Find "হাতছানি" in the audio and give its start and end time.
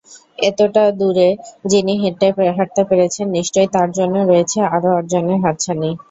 5.43-5.89